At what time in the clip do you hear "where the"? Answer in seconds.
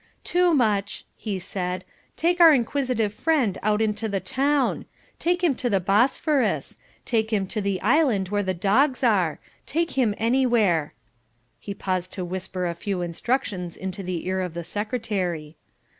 8.29-8.55